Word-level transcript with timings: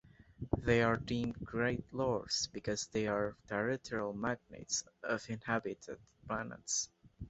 They 0.57 0.81
are 0.81 0.97
deemed 0.97 1.45
great 1.45 1.83
lords 1.93 2.47
because 2.47 2.87
they 2.87 3.05
are 3.05 3.35
territorial 3.47 4.13
magnates 4.13 4.83
of 5.03 5.29
inhabited 5.29 5.99
planets. 6.25 6.89